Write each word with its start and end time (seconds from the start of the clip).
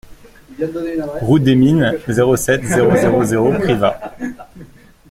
Route 1.21 1.43
des 1.43 1.53
Mines, 1.53 1.95
zéro 2.07 2.35
sept, 2.35 2.63
zéro 2.63 2.95
zéro 2.95 3.23
zéro 3.23 3.51
Privas 3.59 3.99